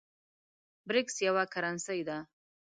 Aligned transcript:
برېکس 0.89 1.15
یوه 1.27 1.43
کرنسۍ 1.53 2.01
ده 2.07 2.17